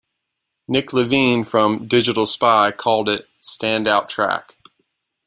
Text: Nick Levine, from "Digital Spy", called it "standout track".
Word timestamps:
Nick 0.67 0.93
Levine, 0.93 1.45
from 1.45 1.87
"Digital 1.87 2.25
Spy", 2.25 2.71
called 2.71 3.07
it 3.07 3.27
"standout 3.39 4.07
track". 4.09 4.55